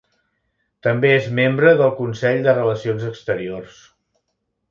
[0.87, 3.77] També és membre del Consell de Relacions Exteriors.